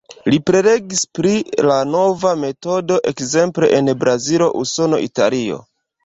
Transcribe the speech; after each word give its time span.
Li 0.33 0.37
prelegis 0.49 1.01
pri 1.17 1.33
la 1.71 1.75
nova 1.89 2.31
metodo 2.43 2.97
ekzemple 3.11 3.69
en 3.81 3.91
Brazilo, 4.05 4.47
Usono, 4.63 5.01
Italio. 5.09 5.61